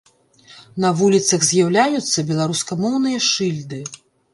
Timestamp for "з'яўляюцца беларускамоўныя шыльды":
1.51-3.89